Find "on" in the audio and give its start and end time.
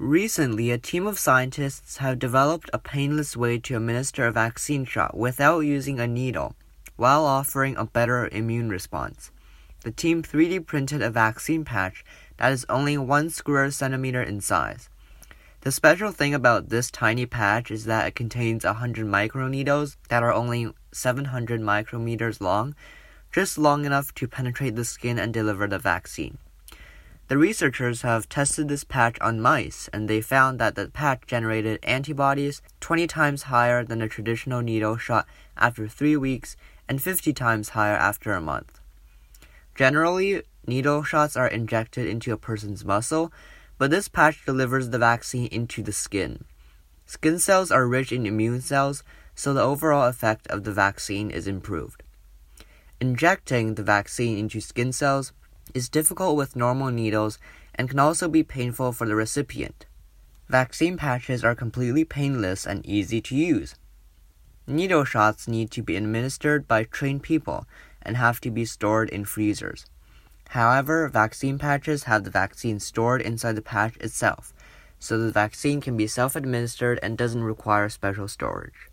29.20-29.40